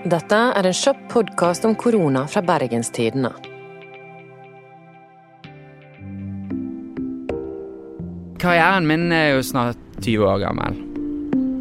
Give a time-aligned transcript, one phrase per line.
[0.00, 3.34] Dette er en kjapp podkast om korona fra Bergens Tidende.
[8.40, 10.78] Karrieren min er jo snart 20 år gammel.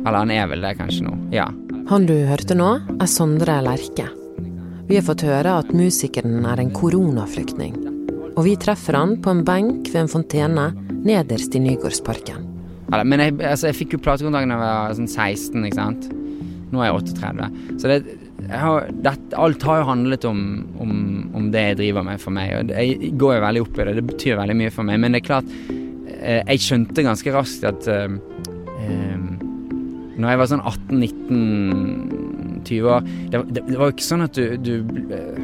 [0.05, 1.17] Eller han er vel det kanskje nå.
[1.35, 1.49] Ja.
[1.89, 4.07] Han du hørte nå, er Sondre Lerche.
[4.87, 7.75] Vi har fått høre at musikeren er en koronaflyktning.
[8.37, 10.69] Og vi treffer han på en benk ved en fontene
[11.03, 12.47] nederst i Nygårdsparken.
[13.03, 16.09] Men jeg, altså, jeg fikk jo platekontakt da jeg var sånn 16, ikke sant.
[16.69, 17.47] Nå er jeg 38.
[17.81, 17.97] Så det,
[18.49, 20.39] har, det, alt har jo handlet om,
[20.79, 20.91] om,
[21.35, 22.47] om, det jeg driver med for meg.
[22.59, 22.87] Og jeg
[23.19, 23.97] går jo veldig opp i det.
[23.99, 24.95] Det betyr veldig mye for meg.
[25.01, 25.49] Men det er klart,
[26.19, 28.07] eh, jeg skjønte ganske raskt at uh,
[28.85, 29.25] um,
[30.19, 34.45] når jeg var sånn 18-19-20 år det, det, det, var jo ikke sånn at du,
[34.59, 34.75] du
[35.13, 35.39] uh,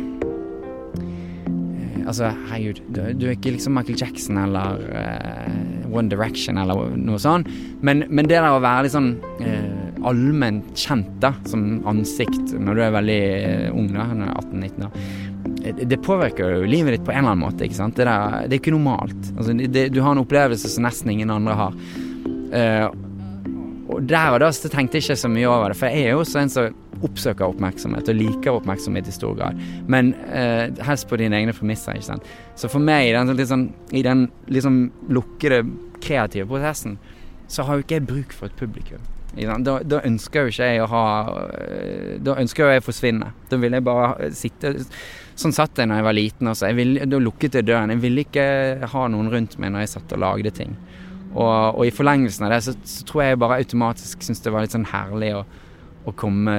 [2.05, 7.17] Altså, herregud, du, du, er ikke liksom Michael Jackson eller uh, One Direction eller noe
[7.17, 7.49] sånt.
[7.81, 12.77] Men, men, det der å være litt sånn uh, allment kjent da, som ansikt når
[12.77, 13.21] du er veldig
[13.73, 14.99] ung, da, når du er 18-19 år,
[15.89, 17.65] det påvirker jo livet ditt på en eller annen måte.
[17.65, 17.97] ikke sant?
[17.97, 19.31] Det, der, det er ikke normalt.
[19.33, 21.77] Altså, det, du har en opplevelse som nesten ingen andre har.
[22.55, 22.87] Uh,
[23.95, 26.15] og der og da så tenkte jeg ikke så mye over det, for jeg er
[26.15, 29.59] jo også en som oppsøker oppmerksomhet og liker oppmerksomhet i stor grad.
[29.91, 32.31] Men eh, helst på dine egne premisser, ikke sant.
[32.57, 34.79] Så for meg, i den, liksom, i den liksom
[35.13, 35.61] lukkede,
[36.01, 36.97] kreative prosessen,
[37.47, 39.05] så har jo ikke jeg bruk for et publikum.
[39.35, 41.05] Da, da, ønsker jo ikke jeg å ha
[41.59, 43.33] eh, Da ønsker jeg å forsvinne.
[43.51, 44.71] Da ville jeg bare sitte
[45.35, 46.69] Sånn satt jeg når jeg var liten Altså.
[46.69, 47.91] Jeg vil, da lukket jeg døren.
[47.91, 48.45] Jeg ville ikke
[48.93, 50.77] ha noen rundt meg når jeg satt og lagde ting.
[51.35, 54.63] Og, og, i forlengelsen av det så, så tror jeg bare automatisk syntes det var
[54.63, 55.41] litt sånn herlig å,
[56.07, 56.55] å komme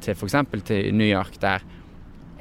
[0.00, 0.38] til f.eks.
[0.64, 1.60] til New York, der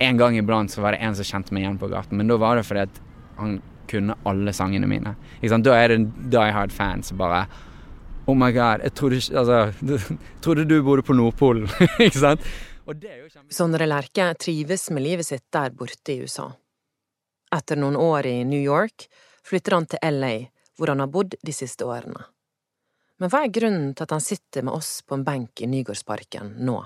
[0.04, 2.40] en gang iblant så var det en som kjente meg igjen på gaten, men da
[2.40, 3.02] var det fordi at
[3.36, 3.60] han
[3.92, 5.16] kunne alle sangene mine.
[5.44, 6.00] Da er det
[6.32, 7.44] Die Hard-fan som bare
[8.26, 9.58] Oh my god, jeg trodde, altså,
[10.44, 11.68] trodde du bodde på Nordpolen.
[12.06, 12.46] ikke sant?
[13.52, 16.50] Sondre Lerche trives med livet sitt der borte i USA.
[17.54, 19.08] Etter noen år i New York
[19.46, 20.34] flytter han til LA
[20.80, 22.26] hvor han har bodd de siste årene.
[23.22, 26.56] Men hva er grunnen til at han sitter med oss på en benk i Nygårdsparken
[26.66, 26.80] nå?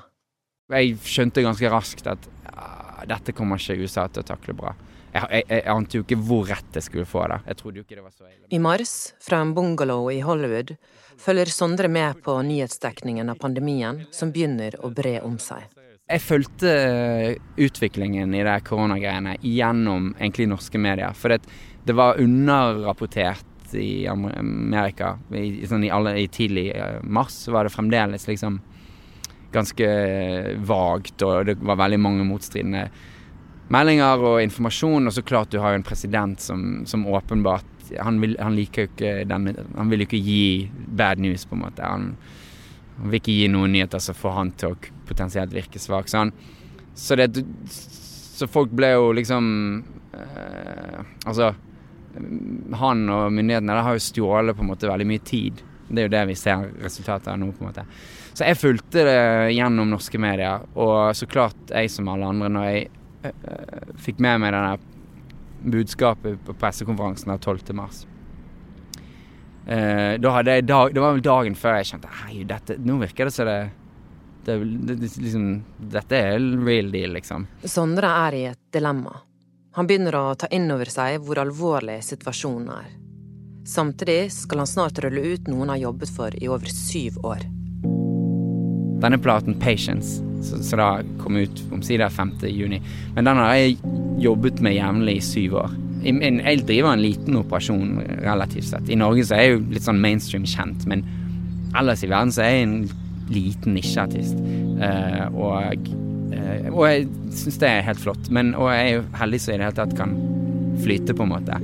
[0.74, 2.68] Jeg skjønte ganske raskt at ja,
[3.14, 4.74] dette kommer ikke USA til å takle bra.
[5.14, 7.40] Jeg, jeg, jeg, ante jo ikke hvor rett jeg skulle få det.
[7.48, 8.46] Jeg trodde jo ikke det var så ille.
[8.54, 10.76] I mars, fra en bungalow i Hollywood,
[11.18, 15.66] følger Sondre med på nyhetsdekningen av pandemien som begynner å bre om seg.
[16.08, 21.16] Jeg fulgte eh, utviklingen i de koronagreiene gjennom egentlig norske medier.
[21.18, 21.42] For det,
[21.88, 27.76] det var underrapportert i Amerika i, sånn i, alle, i tidlig eh, mars, var det
[27.76, 28.62] fremdeles liksom
[29.52, 29.88] ganske
[30.68, 32.88] vagt, og det var veldig mange motstridende
[33.74, 35.10] meldinger og informasjon.
[35.10, 38.90] Og så klart du har jo en president som, som åpenbart han vil, han ikke
[39.24, 41.84] den, Han vil jo ikke gi bad news, på en måte.
[41.88, 42.10] Han,
[42.98, 46.10] han vil ikke gi noen nyheter som får han til å potensielt virke svak.
[46.12, 46.34] Så, han,
[46.96, 49.48] så, det, så folk ble jo liksom
[50.14, 51.54] eh, Altså
[52.82, 55.60] han og myndighetene har jo stjålet på en måte veldig mye tid.
[55.88, 57.52] Det er jo det vi ser resultatet av nå.
[57.54, 57.84] på en måte.
[58.34, 62.66] Så jeg fulgte det gjennom norske medier, og så klart jeg som alle andre, når
[62.68, 62.88] jeg
[64.04, 64.78] fikk med meg denne
[65.68, 67.74] budskapet på pressekonferansen av 12.
[67.78, 68.06] mars.
[69.68, 72.94] Uh, da hadde jeg dag, det var vel dagen før jeg skjønte Hei, dette, nå
[73.02, 73.58] virker det som det,
[74.46, 74.56] det,
[74.88, 75.50] det, liksom,
[75.92, 77.50] Dette er real deal, liksom.
[77.68, 79.12] Sondre er i et dilemma.
[79.76, 82.88] Han begynner å ta inn over seg hvor alvorlig situasjonen er.
[83.68, 87.44] Samtidig skal han snart rulle ut noen har jobbet for i over syv år.
[89.02, 92.32] Denne platen, 'Patience', som da kom ut omsider 5.
[92.50, 92.82] juni,
[93.16, 93.78] men den har jeg
[94.20, 95.76] jobbet med jevnlig i syv år.
[96.04, 98.90] Jeg driver en liten operasjon relativt sett.
[98.90, 101.04] I Norge så er jeg jo litt sånn mainstream kjent, men
[101.76, 102.90] ellers i verden så er jeg en
[103.34, 104.38] liten nisjeartist.
[104.78, 105.90] Uh, og
[106.38, 108.32] Eh, og jeg syns det er helt flott.
[108.34, 110.16] Men, og jeg er jo heldig som i det hele tatt kan
[110.84, 111.60] flyte, på en måte.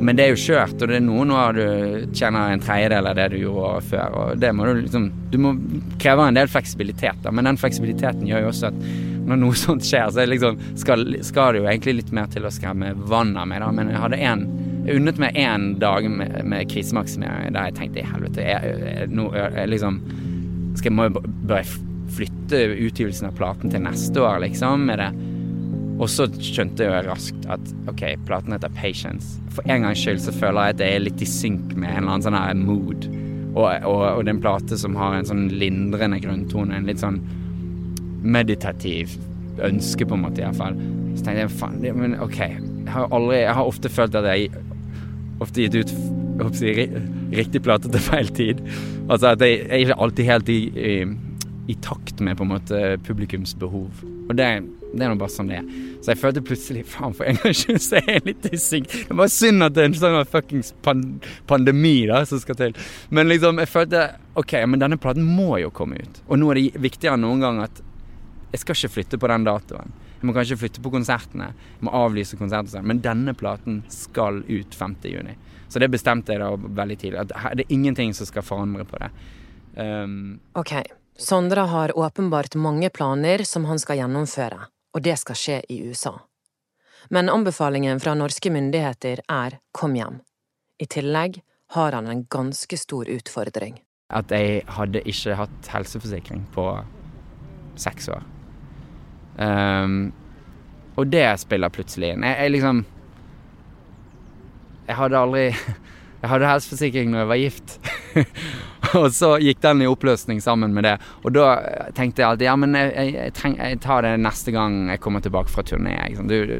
[0.00, 1.64] Men det er jo skjørt, og det er noe nå du
[2.16, 4.16] tjener en tredjedel av det du gjorde før.
[4.20, 5.52] Og det må du liksom Du må
[6.00, 7.32] kreve en del fleksibilitet, da.
[7.34, 8.78] Men den fleksibiliteten gjør jo også at
[9.28, 12.54] når noe sånt skjer, så liksom, skal, skal, det jo egentlig litt mer til å
[12.54, 13.72] skremme vann av meg, da.
[13.74, 14.48] Men jeg hadde en
[14.88, 18.44] jeg unnet meg én dag med, med krisemaksimering der jeg tenkte i helvete,
[19.12, 19.26] nå,
[19.68, 19.98] liksom
[20.78, 21.84] skal, må jeg, Bør jeg
[22.16, 24.88] flytte utgivelsen av platen til neste år, liksom.
[24.94, 25.27] Er det.
[25.98, 29.38] Og så skjønte jeg raskt at OK, platen heter Patience.
[29.54, 32.04] For en gangs skyld så føler jeg at jeg er litt i synk med en
[32.04, 33.08] eller annen sånn her mood.
[33.56, 36.76] Og, og, og det er en plate som har en sånn lindrende grunntone.
[36.76, 37.18] En litt sånn
[38.22, 39.16] meditativ
[39.66, 40.78] ønske, på en måte, iallfall.
[41.16, 42.38] Så tenkte jeg faen, men OK.
[42.38, 44.52] Jeg har aldri Jeg har ofte følt at jeg
[45.42, 45.96] ofte gitt ut
[46.62, 46.92] jeg,
[47.34, 48.62] riktig plate til feil tid.
[49.08, 50.92] Altså at jeg, jeg er ikke alltid helt i, i
[51.68, 54.04] i takt med på en måte publikums behov.
[54.28, 54.46] Og det,
[54.92, 55.68] det er nå bare sånn det er.
[56.04, 58.60] Så jeg følte plutselig Faen, for en gangs skyld så er jeg litt i.
[59.08, 60.72] Det bare synd at det er en sånn fuckings
[61.48, 62.76] pandemi da som skal til.
[63.14, 64.04] Men liksom, jeg følte
[64.38, 66.20] OK, men denne platen må jo komme ut.
[66.28, 67.82] Og nå er det viktigere enn noen gang at
[68.52, 69.96] jeg skal ikke flytte på den datoen.
[70.18, 71.52] Jeg må kanskje flytte på konsertene.
[71.78, 72.72] Jeg må avlyse konserter.
[72.72, 72.88] Sånn.
[72.90, 75.36] Men denne platen skal ut 5.6.
[75.68, 77.20] Så det bestemte jeg da veldig tidlig.
[77.22, 79.12] At det er ingenting som skal forandre på det.
[79.78, 80.74] Um, ok.
[81.20, 84.58] Sondre har åpenbart mange planer som han skal gjennomføre,
[84.94, 86.12] og det skal skje i USA.
[87.10, 90.20] Men anbefalingen fra norske myndigheter er kom hjem.
[90.78, 91.40] I tillegg
[91.74, 93.80] har han en ganske stor utfordring.
[94.14, 96.68] At jeg hadde ikke hatt helseforsikring på
[97.74, 98.22] seks år.
[99.42, 100.12] Um,
[100.94, 102.22] og det spiller plutselig inn.
[102.26, 102.84] Jeg, jeg, liksom
[104.86, 105.44] Jeg hadde aldri
[106.18, 107.76] Jeg hadde helseforsikring når jeg var gift.
[108.98, 110.96] og så gikk den i oppløsning sammen med det.
[111.22, 111.46] Og da
[111.94, 115.02] tenkte jeg alltid ja, men jeg, jeg, jeg, treng, jeg tar det neste gang jeg
[115.04, 115.94] kommer tilbake fra turné.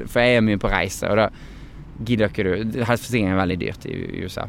[0.07, 1.29] For jeg er mye på reise, og da
[1.99, 4.47] gidder ikke du Helseforsikring er veldig dyrt i, USA.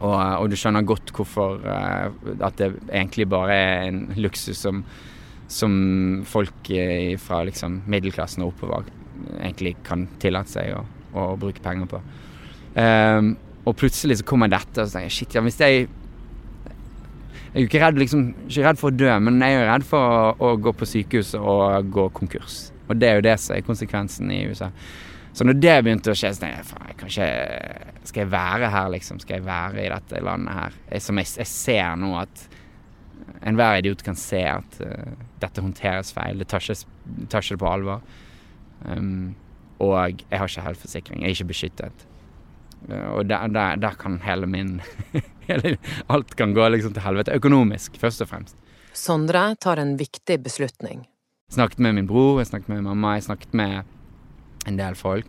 [0.00, 2.06] Og, og, du skjønner godt hvorfor uh,
[2.40, 4.84] at det egentlig bare er en luksus som
[5.50, 8.86] som folk eh, fra liksom, middelklassen og oppover
[9.40, 10.84] egentlig kan tillate seg å,
[11.18, 12.00] å bruke penger på.
[12.78, 13.32] Um,
[13.70, 15.88] og plutselig så kommer dette, og så tenker jeg shit, ja, hvis jeg
[17.50, 19.70] Jeg er jo ikke redd, liksom, ikke redd for å dø, men jeg er jo
[19.72, 22.68] redd for å, å gå på sykehus og gå konkurs.
[22.86, 24.68] Og det er jo det som er konsekvensen i USA.
[25.34, 28.30] Så når det begynte å skje, så tenkte jeg faen, jeg kan ikke Skal jeg
[28.32, 29.20] være her, liksom?
[29.22, 30.78] Skal jeg være i dette landet her?
[30.90, 32.46] Jeg, som jeg, jeg ser nå at
[33.46, 36.42] enhver idiot kan se at uh, dette håndteres feil.
[36.42, 38.02] Det tar ikke det på alvor.
[38.84, 39.34] Um,
[39.80, 41.22] og jeg har ikke helseforsikring.
[41.22, 42.06] Jeg er ikke beskyttet.
[42.88, 44.80] Uh, og der, der, der, kan hele min
[46.08, 47.34] Alt kan gå liksom til helvete.
[47.34, 48.56] Økonomisk, først og fremst.
[48.94, 51.06] Sondre tar en viktig beslutning.
[51.50, 53.82] Jeg snakket med min bror, jeg snakket med mamma, jeg snakket med
[54.70, 55.26] en del folk.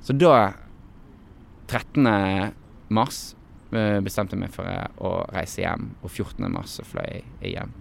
[0.00, 0.54] Så da,
[1.68, 2.08] 13.
[2.88, 3.34] mars,
[4.06, 4.64] bestemte jeg meg for
[5.02, 6.48] å reise hjem, og 14.
[6.52, 7.76] mars så fløy jeg hjem.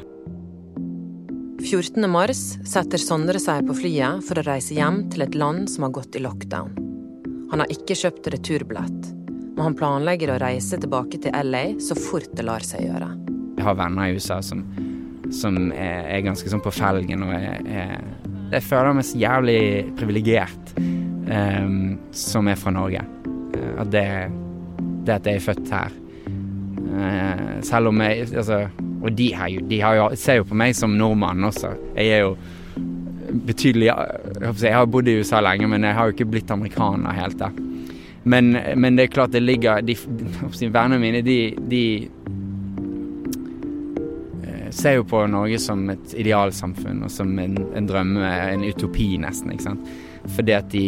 [1.66, 2.10] 14.
[2.10, 5.96] mars setter Sondre seg på flyet for å reise hjem til et land som har
[5.98, 6.85] gått i lockdown.
[7.52, 9.10] Han har ikke kjøpt returbillett,
[9.54, 13.10] men han planlegger å reise tilbake til LA så fort det lar seg gjøre.
[13.56, 14.64] Jeg har venner i USA som,
[15.34, 18.00] som er, er, ganske sånn på felgen, og jeg, jeg,
[18.56, 19.60] jeg føler meg så jævlig
[19.98, 23.04] privilegert um, som er fra Norge.
[23.56, 24.08] Eh, at det,
[25.06, 25.96] det at jeg er født her.
[26.96, 28.66] uh, selv om jeg Altså,
[29.02, 31.70] og de, her, de jo, ser jo på meg som nordmann også.
[31.94, 32.36] Jeg er jo
[33.46, 37.38] betydelig Jeg har bodd i USA lenge, men jeg har jo ikke blitt amerikaner helt
[37.40, 37.50] da.
[38.26, 39.94] Men, men det er klart det ligger de,
[40.66, 41.82] Vennene mine, de, de
[44.42, 49.12] eh, ser jo på Norge som et idealsamfunn og som en, en drømme, en utopi
[49.22, 49.94] nesten, ikke sant.
[50.34, 50.86] Fordi at de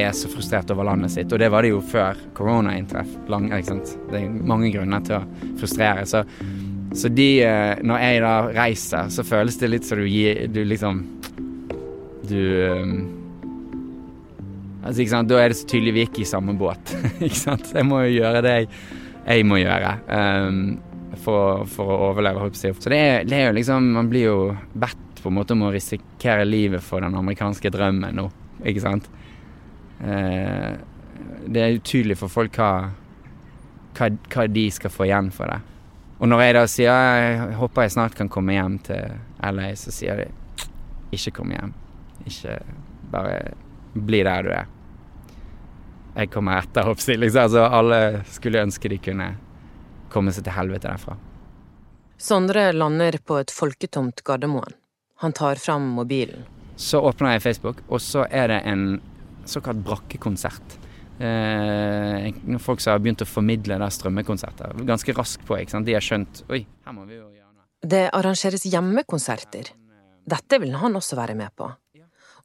[0.00, 1.32] er så frustrert over landet sitt.
[1.32, 3.10] Og det var det jo før korona inntraff.
[3.28, 6.06] Det er mange grunner til å frustrere.
[6.08, 6.24] Så,
[6.96, 10.64] så de eh, Når jeg da reiser, så føles det litt som du gir Du
[10.64, 11.04] liksom
[12.30, 12.94] Du um,
[14.80, 16.94] Altså, ikke sant, Da er det så tydelig vi ikke i samme båt.
[17.26, 17.68] ikke sant?
[17.74, 18.70] Jeg må jo gjøre det jeg,
[19.26, 20.60] jeg må gjøre um,
[21.20, 22.48] for, for, å overleve.
[22.56, 24.38] Så det er, det er jo liksom Man blir jo
[24.72, 28.24] bedt på en måte om å risikere livet for den amerikanske drømmen nå,
[28.64, 29.10] ikke sant?
[30.00, 30.80] Uh,
[31.44, 32.70] det er utydelig for folk hva,
[33.98, 35.60] hva, hva, de skal få igjen for det.
[36.20, 39.12] Og når jeg da sier jeg håper jeg snart kan komme hjem til
[39.44, 40.30] LA, så sier de
[41.16, 41.76] ikke kom hjem.
[42.28, 42.58] Ikke
[43.10, 43.54] bare
[43.94, 44.68] bli der du er.
[46.14, 47.16] Jeg kommer etter, hoppsi.
[47.16, 47.46] Liksom.
[47.46, 48.00] Altså, alle
[48.30, 49.32] skulle ønske de kunne
[50.10, 51.16] komme seg til helvete derfra.
[52.20, 54.74] Sondre lander på et folketomt Gardermoen.
[55.22, 56.44] Han tar fram mobilen.
[56.80, 58.84] Så åpner jeg Facebook, og så er det en
[59.48, 60.78] såkalt brakkekonsert.
[61.20, 62.30] Eh,
[62.64, 64.78] folk som har begynt å formidle der strømmekonserter.
[64.88, 65.58] Ganske raskt på.
[65.60, 65.88] ikke sant?
[65.88, 67.68] De har skjønt Oi, her må vi jo gjøre noe.
[67.84, 69.68] Det arrangeres hjemmekonserter.
[70.30, 71.68] Dette vil han også være med på.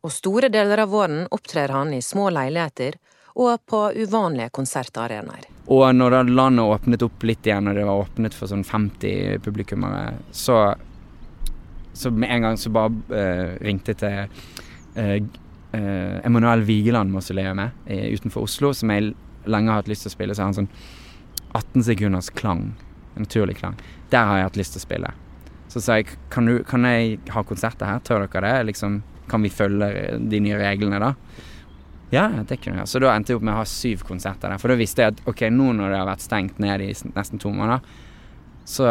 [0.05, 2.99] Og store deler av våren opptrer han i små leiligheter
[3.41, 5.47] og på uvanlige konsertarenaer.
[5.73, 10.19] Og når landet åpnet opp litt igjen, og det var åpnet for sånn 50 publikummere,
[10.31, 10.59] så,
[11.97, 15.17] så med en gang så bare uh, ringte til uh,
[15.73, 19.15] uh, Emanuel Vigeland-mausoleumet utenfor Oslo, som jeg
[19.49, 20.37] lenge har hatt lyst til å spille.
[20.37, 20.71] Så har han sånn
[21.57, 22.69] 18 sekunders klang.
[23.17, 23.75] Naturlig klang.
[24.13, 25.11] Der har jeg hatt lyst til å spille.
[25.73, 28.69] Så sa jeg kan, du, kan jeg ha konserter her, tør dere det?
[28.69, 31.13] Liksom, kan vi følge de nye reglene da?
[32.13, 32.89] Ja, det kunne jeg.
[32.89, 34.61] Så da endte jeg opp med å ha syv konserter der.
[34.61, 37.41] For da visste jeg at ok, nå når det har vært stengt ned i nesten
[37.41, 37.83] to måneder,
[38.65, 38.87] så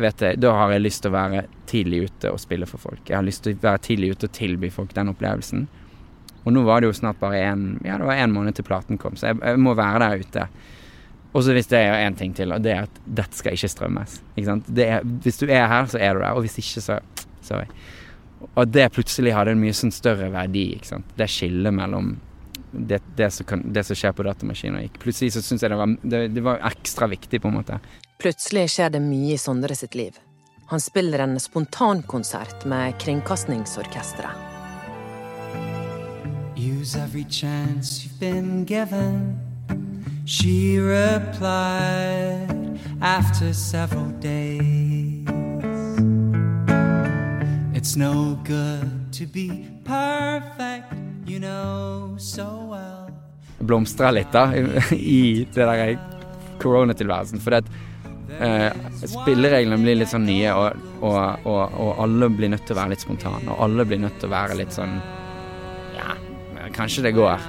[0.00, 3.02] vet jeg Da har jeg lyst til å være tidlig ute og spille for folk.
[3.08, 5.66] Jeg har lyst til å være tidlig ute og tilby folk den opplevelsen.
[6.46, 9.00] Og nå var det jo snart bare én Ja, det var en måned til platen
[9.00, 10.48] kom, så jeg, jeg må være der ute.
[11.36, 14.20] Og så det er én ting til, og det er at dette skal ikke strømmes.
[14.34, 14.70] Ikke sant?
[14.80, 17.00] Er, hvis du er her, så er du der, og hvis ikke, så
[17.48, 17.68] Sorry.
[18.54, 20.64] Og det plutselig hadde en mye sånn større verdi.
[20.76, 21.14] ikke sant?
[21.18, 22.16] Det skillet mellom
[22.70, 24.78] det, det, som kan, det, som skjer på datamaskinen.
[24.78, 25.02] og ikke.
[25.06, 27.80] Plutselig så syns jeg det var, det, det var ekstra viktig, på en måte.
[28.22, 30.18] Plutselig skjer det mye i Sondre sitt liv.
[30.68, 34.46] Han spiller en spontankonsert med Kringkastingsorkesteret.
[36.58, 39.38] Use every chance you've been given.
[40.26, 42.48] She replied
[43.00, 44.97] after several days.
[47.78, 50.92] It's no good to be perfect,
[51.28, 53.06] you know so well.
[53.60, 54.50] Blomstra litt, da,
[54.96, 55.92] i det der
[56.58, 57.38] koronatilværelsen.
[57.38, 57.70] For det,
[58.40, 62.80] eh, spillereglene blir litt sånn nye, og, og, og, og, alle blir nødt til å
[62.80, 63.46] være litt spontane.
[63.46, 64.98] Og alle blir nødt til å være litt sånn
[65.94, 66.18] Ja,
[66.74, 67.46] kanskje det går.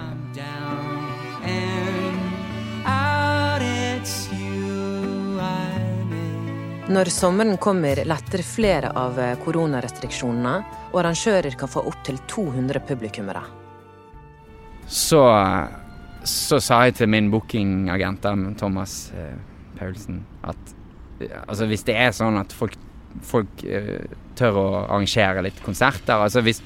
[6.89, 10.53] Når sommeren kommer, letter flere av koronarestriksjonene,
[10.89, 13.43] og arrangører kan få opptil 200 publikummere.
[14.89, 15.21] Så,
[16.25, 18.25] så sa jeg til min bookingagent,
[18.57, 19.37] Thomas eh,
[19.77, 20.73] Paulsen, at
[21.45, 22.73] altså, hvis det er sånn at folk,
[23.21, 26.63] folk eh, tør å arrangere litt konserter altså hvis,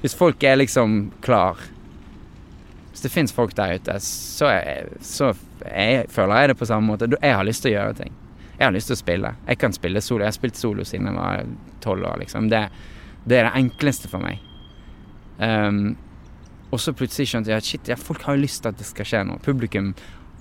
[0.00, 1.60] hvis folk er liksom klar
[2.92, 5.34] Hvis det fins folk der ute, så, er, så
[5.66, 7.10] jeg, føler jeg det på samme måte.
[7.20, 8.14] Jeg har lyst til å gjøre ting.
[8.56, 9.32] Jeg har lyst til å spille.
[9.46, 10.24] Jeg kan spille solo.
[10.24, 11.46] Jeg har spilt solo siden jeg var
[11.84, 12.50] tolv år, liksom.
[12.52, 12.62] Det,
[13.24, 14.42] det, er det enkleste for meg.
[15.38, 15.96] Um,
[16.72, 18.88] og så plutselig skjønte jeg at shit, ja, folk har jo lyst til at det
[18.88, 19.42] skal skje noe.
[19.44, 19.92] Publikum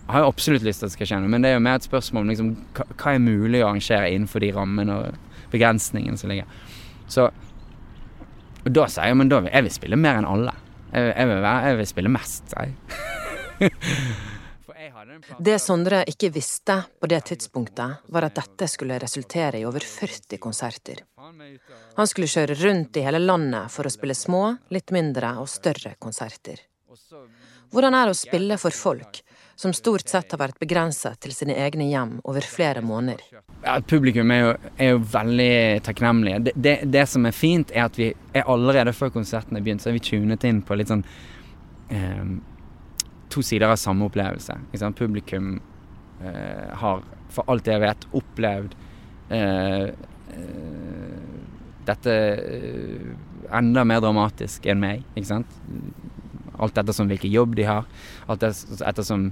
[0.08, 1.80] har jo absolutt lyst til at det skal skje noe, men det er jo mer
[1.80, 6.32] et spørsmål om liksom, hva, er mulig å arrangere innenfor de rammene og begrensningene som
[6.32, 6.62] ligger.
[7.10, 7.30] Så
[8.66, 10.54] og da sier jeg men da vil jeg vil spille mer enn alle.
[10.90, 13.76] Jeg, jeg, vil, være, jeg vil spille mest, sier jeg.
[15.40, 20.40] Det Sondre ikke visste på det tidspunktet, var at dette skulle resultere i over 40
[20.42, 21.02] konserter.
[21.96, 25.96] Han skulle kjøre rundt i hele landet for å spille små, litt mindre og større
[26.00, 26.62] konserter.
[27.74, 29.22] Hvordan er det å spille for folk,
[29.56, 33.24] som stort sett har vært begrenset til sine egne hjem over flere måneder?
[33.64, 35.56] Ja, publikum er jo, er jo veldig
[35.88, 36.42] takknemlige.
[36.48, 39.84] Det, det, det, som er fint, er at vi er allerede før konserten er begynt,
[39.84, 41.06] så er vi tunet inn på litt sånn
[41.90, 42.36] eh,
[43.36, 44.56] to sider av samme opplevelse.
[44.96, 45.58] Publikum
[46.24, 48.76] eh, har, for alt jeg vet, opplevd
[49.30, 51.22] eh, eh
[51.86, 53.10] dette eh,
[53.54, 55.04] enda mer dramatisk enn meg.
[55.14, 55.58] ikke sant?
[56.58, 57.86] Alt ettersom hvilken jobb de har.
[58.32, 59.28] Alt ettersom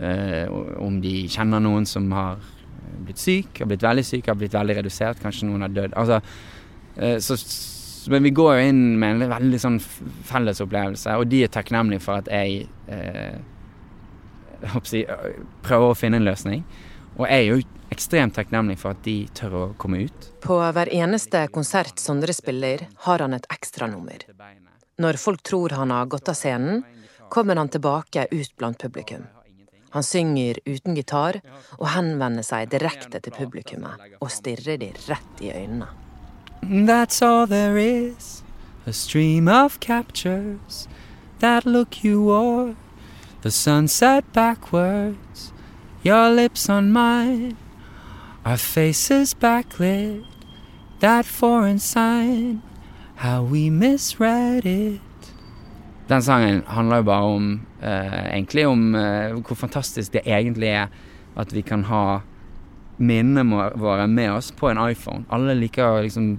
[0.00, 0.46] eh,
[0.80, 2.40] om de kjenner noen som har
[3.04, 5.96] blitt syk, har blitt veldig syk, har blitt veldig redusert, kanskje noen har dødd.
[6.00, 6.20] Altså,
[6.96, 7.36] eh, så,
[8.12, 12.04] men vi går jo inn med en veldig sånn felles opplevelse, og de er takknemlige
[12.04, 13.38] for at jeg eh,
[14.86, 15.04] si,
[15.64, 16.64] prøver å finne en løsning.
[17.18, 17.62] Og jeg er jo
[17.94, 20.28] ekstremt takknemlig for at de tør å komme ut.
[20.44, 24.28] På hver eneste konsert Sondre spiller, har han et ekstranummer.
[24.98, 26.84] Når folk tror han har gått av scenen,
[27.30, 29.26] kommer han tilbake ut blant publikum.
[29.90, 31.40] Han synger uten gitar
[31.78, 36.07] og henvender seg direkte til publikummet og stirrer de rett i øynene.
[36.62, 38.42] That's all there is,
[38.86, 40.88] a stream of captures,
[41.38, 42.76] that look you o'er.
[43.42, 45.52] the sunset backwards,
[46.02, 47.56] your lips on mine,
[48.44, 50.24] our faces backlit,
[51.00, 52.62] that foreign sign,
[53.16, 55.00] how we misread it.
[56.08, 60.86] Den sangen handler jo bare om uh, egentlig om uh, hvor fantastisk det egentlig er
[61.36, 62.20] at vi kan ha
[62.96, 65.24] minnene våre med oss på en iPhone.
[65.30, 66.38] Alle liker å liksom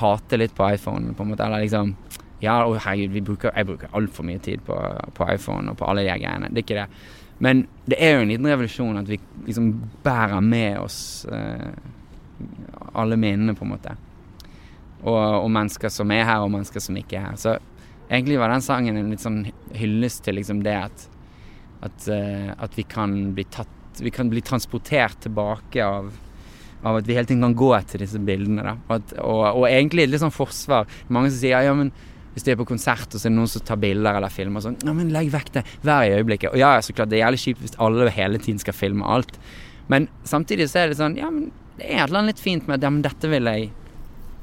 [0.00, 1.46] hate litt på iPhone, på en måte.
[1.46, 1.96] Eller liksom
[2.42, 4.74] Ja, å herregud, bruker, jeg bruker altfor mye tid på,
[5.14, 6.48] på, iPhone og på alle de greiene.
[6.50, 6.86] Det er ikke det.
[7.42, 9.68] Men det er jo en liten revolusjon at vi liksom
[10.02, 10.96] bærer med oss
[11.30, 11.70] eh,
[12.98, 13.94] alle minnene, på en måte.
[15.02, 17.38] Og, og, mennesker som er her, og mennesker som ikke er her.
[17.38, 17.54] Så
[18.08, 19.44] egentlig var den sangen en litt sånn
[19.78, 21.06] hyllest til liksom det at,
[21.86, 26.06] at, eh, at vi kan bli tatt Vi kan bli transportert tilbake av
[26.82, 28.64] av at vi hele tiden kan gå etter disse bildene.
[28.66, 28.76] Da.
[28.88, 30.88] Og, at, og, og egentlig litt sånn forsvar.
[31.12, 31.92] Mange som sier ja, men
[32.32, 34.62] hvis de er på konsert og så er det noen som tar bilder eller filmer
[34.64, 35.62] sånn Ja, men legg vekk det.
[35.84, 36.54] hver i øyeblikket.
[36.54, 39.36] Og ja, så klart, det er jævlig kjipt hvis alle hele tiden skal filme alt.
[39.92, 42.66] Men samtidig så er det sånn Ja, men det er et eller annet litt fint
[42.68, 43.70] med at ja, men dette vil jeg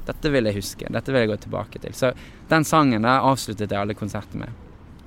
[0.06, 0.88] Dette vil jeg huske.
[0.90, 1.92] Dette vil jeg gå tilbake til.
[1.94, 2.08] Så
[2.50, 4.54] den sangen der avsluttet jeg alle konserter med.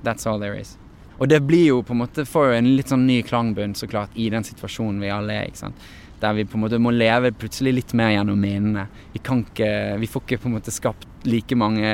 [0.06, 0.76] That's all there is.
[1.18, 3.88] Og det blir jo på en måte får jo en litt sånn ny klangbunn, så
[3.90, 5.50] klart, i den situasjonen vi alle er.
[5.50, 5.84] ikke sant.
[6.20, 8.86] Der vi på en måte må leve plutselig litt mer gjennom minnene.
[9.12, 11.90] Vi, ikke, vi får ikke på en måte skapt like mange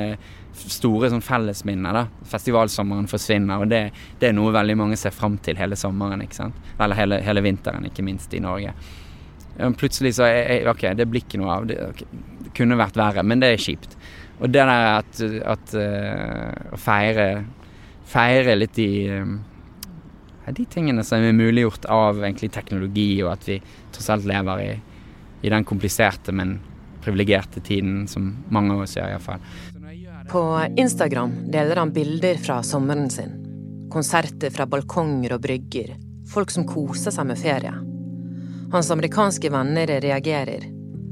[0.60, 1.94] store sånn fellesminner.
[1.94, 2.06] da.
[2.30, 3.82] Festivalsommeren forsvinner, og det,
[4.20, 6.22] det, er noe veldig mange ser fram til hele sommeren.
[6.24, 6.58] ikke sant?
[6.78, 8.74] Eller hele, hele vinteren, ikke minst i Norge.
[9.76, 11.78] Plutselig så er OK, det blir ikke noe av det.
[11.90, 13.96] Okay, det kunne vært verre, men det er kjipt.
[14.40, 15.22] Og det der at,
[15.52, 17.26] at uh, å feire,
[18.08, 18.88] feire litt de
[20.56, 23.58] de tingene som er muliggjort av egentlig teknologi, og at vi
[23.94, 24.70] tross alt lever i,
[25.42, 26.58] i den kompliserte, men
[27.04, 29.44] privilegerte tiden som mange av oss gjør, iallfall.
[30.30, 30.42] På
[30.76, 33.32] Instagram deler han bilder fra sommeren sin.
[33.90, 35.96] Konserter fra balkonger og brygger.
[36.30, 37.72] Folk som koser seg med ferie.
[38.70, 40.68] Hans amerikanske venner reagerer.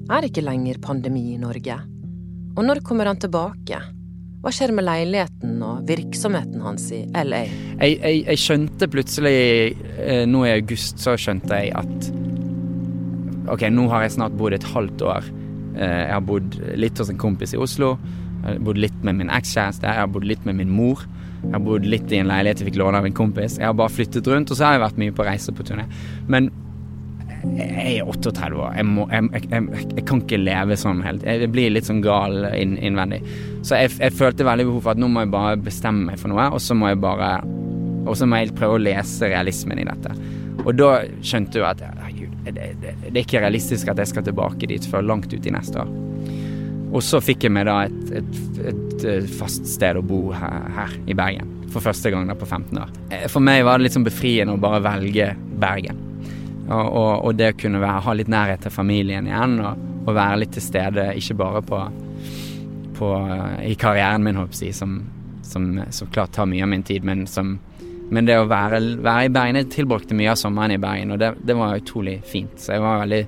[0.09, 1.81] Er ikke lenger pandemi i Norge?
[2.55, 3.81] Og når kommer han tilbake?
[4.39, 7.41] Hva skjer med leiligheten og virksomheten hans i LA?
[7.81, 9.39] Jeg, jeg, jeg skjønte plutselig
[9.99, 12.11] eh, nå i august, så skjønte jeg at
[13.51, 15.27] OK, nå har jeg snart bodd et halvt år.
[15.75, 17.97] Eh, jeg har bodd litt hos en kompis i Oslo.
[18.45, 19.89] Jeg har bodd litt med min ekskjæreste.
[19.91, 21.03] Jeg har bodd litt med min mor.
[21.43, 23.59] Jeg har bodd litt i en leilighet jeg fikk låne av en kompis.
[23.59, 25.89] Jeg har bare flyttet rundt, og så har jeg vært mye på reise på turné.
[26.31, 26.53] Men
[27.45, 28.73] jeg er 38 år.
[28.79, 29.67] Jeg, må, jeg, jeg,
[29.97, 31.27] jeg, kan ikke leve sånn helt.
[31.27, 33.21] Jeg blir litt sånn gal inn, innvendig.
[33.67, 36.49] Så jeg, følte veldig behov for at nå må jeg bare bestemme meg for noe,
[36.55, 37.39] og så må jeg bare
[38.09, 40.15] Og så må jeg prøve å lese realismen i dette.
[40.65, 44.25] Og da skjønte jeg at herregud, det, det, det, er ikke realistisk at jeg skal
[44.25, 45.91] tilbake dit før langt ut i neste år.
[46.89, 50.97] Og så fikk jeg meg da et, et, et fast sted å bo her, her,
[51.05, 51.53] i Bergen.
[51.69, 52.93] For første gang da på 15 år.
[53.13, 56.08] Eh, for meg var det litt sånn befriende å bare velge Bergen.
[56.69, 60.13] Og, og, og det å kunne være, ha litt nærhet til familien igjen, og, og,
[60.17, 61.81] være litt til stede, ikke bare på,
[62.99, 63.13] på
[63.65, 64.99] i karrieren min, håper jeg, som,
[65.47, 67.57] som så klart tar mye av min tid, men, som,
[68.13, 71.23] men det å være, være, i Bergen Jeg tilbrakte mye av sommeren i Bergen, og
[71.23, 72.59] det, det var utrolig fint.
[72.61, 73.23] Så jeg var veldig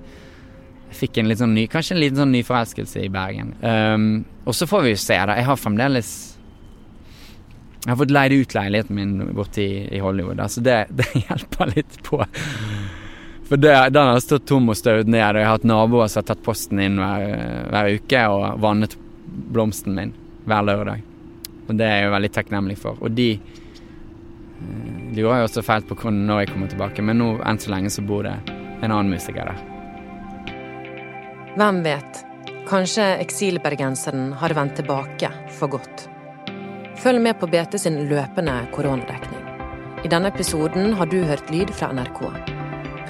[0.90, 3.52] jeg fikk en litt sånn ny, kanskje en liten sånn nyforelskelse i Bergen.
[3.62, 4.06] Um,
[4.42, 5.36] og så får vi jo se, da.
[5.38, 6.08] Jeg har fremdeles
[7.84, 11.70] Jeg har fått leid ut leiligheten min borte i, i Hollywood, så det, det hjelper
[11.76, 12.18] litt på.
[13.50, 16.20] For det, den har stått tom og støvd ned, og jeg har hatt naboer som
[16.20, 17.24] har tatt posten inn hver,
[17.72, 18.92] hver, uke og vannet
[19.50, 20.12] blomsten min
[20.46, 21.02] hver lørdag.
[21.66, 23.00] Og det er jeg jo veldig takknemlig for.
[23.02, 27.32] Og de eh, lurer jo også fælt på hvordan når jeg kommer tilbake, men nå
[27.42, 29.66] enn så lenge så bor det en annen musiker der.
[31.58, 32.22] Hvem vet?
[32.70, 36.06] Kanskje eksilbergenseren har vendt tilbake for godt.
[37.02, 39.42] Følg med på BT sin løpende koronadekning.
[40.06, 42.59] I denne episoden har du hørt lyd fra NRK.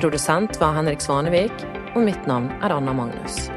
[0.00, 1.52] Produsent var Henrik Svanevik,
[1.92, 3.50] og mitt navn er Anna Magnus.